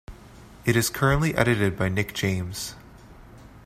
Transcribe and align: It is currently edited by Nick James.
It 0.65 0.75
is 0.75 0.89
currently 0.89 1.35
edited 1.35 1.77
by 1.77 1.87
Nick 1.87 2.15
James. 2.15 2.73